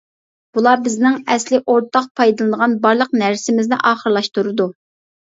[0.57, 4.67] بۇلار بىزنىڭ ئەسلى ئورتاق پايدىلىنىدىغان بارلىق نەرسىمىزنى ئاخىرلاشتۇرىدۇ.